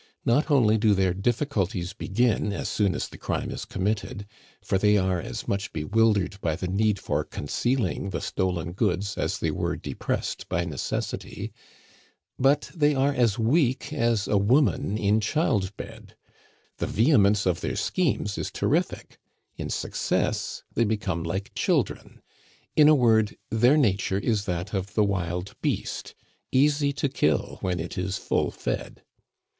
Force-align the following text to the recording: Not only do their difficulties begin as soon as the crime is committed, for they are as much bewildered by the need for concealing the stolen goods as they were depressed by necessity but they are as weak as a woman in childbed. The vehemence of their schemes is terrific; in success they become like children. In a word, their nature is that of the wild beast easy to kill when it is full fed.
Not 0.25 0.49
only 0.49 0.79
do 0.79 0.95
their 0.95 1.13
difficulties 1.13 1.93
begin 1.93 2.51
as 2.53 2.69
soon 2.69 2.95
as 2.95 3.07
the 3.07 3.19
crime 3.19 3.51
is 3.51 3.65
committed, 3.65 4.25
for 4.63 4.79
they 4.79 4.97
are 4.97 5.21
as 5.21 5.47
much 5.47 5.71
bewildered 5.71 6.41
by 6.41 6.55
the 6.55 6.67
need 6.67 6.97
for 6.97 7.23
concealing 7.23 8.09
the 8.09 8.19
stolen 8.19 8.71
goods 8.73 9.15
as 9.15 9.37
they 9.37 9.51
were 9.51 9.75
depressed 9.75 10.49
by 10.49 10.65
necessity 10.65 11.53
but 12.39 12.71
they 12.73 12.95
are 12.95 13.13
as 13.13 13.37
weak 13.37 13.93
as 13.93 14.27
a 14.27 14.39
woman 14.39 14.97
in 14.97 15.19
childbed. 15.21 16.15
The 16.79 16.87
vehemence 16.87 17.45
of 17.45 17.61
their 17.61 17.75
schemes 17.75 18.39
is 18.39 18.49
terrific; 18.49 19.19
in 19.55 19.69
success 19.69 20.63
they 20.73 20.83
become 20.83 21.21
like 21.23 21.53
children. 21.53 22.23
In 22.75 22.89
a 22.89 22.95
word, 22.95 23.37
their 23.51 23.77
nature 23.77 24.17
is 24.17 24.45
that 24.45 24.73
of 24.73 24.95
the 24.95 25.03
wild 25.03 25.53
beast 25.61 26.15
easy 26.51 26.91
to 26.93 27.07
kill 27.07 27.59
when 27.61 27.79
it 27.79 27.99
is 27.99 28.17
full 28.17 28.49
fed. 28.49 29.03